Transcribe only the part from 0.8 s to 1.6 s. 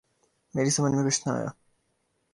میں کچھ نہ آیا